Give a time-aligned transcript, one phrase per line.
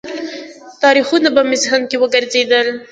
[0.81, 2.67] تاریخونه به مې ذهن کې وګرځېدل.